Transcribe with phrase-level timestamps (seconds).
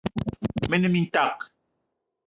[0.69, 1.37] Me ne mintak